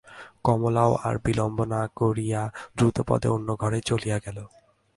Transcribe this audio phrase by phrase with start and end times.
[0.43, 2.41] কমলাও আর বিলম্ব না করিয়া
[2.77, 4.37] দ্রুতপদে অন্য ঘরে চলিয়া গেল।